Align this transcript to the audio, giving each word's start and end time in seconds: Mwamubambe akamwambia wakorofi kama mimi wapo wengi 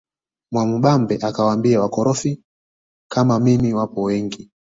Mwamubambe 0.51 1.15
akamwambia 1.21 1.81
wakorofi 1.81 2.41
kama 3.11 3.39
mimi 3.39 3.73
wapo 3.73 4.01
wengi 4.03 4.51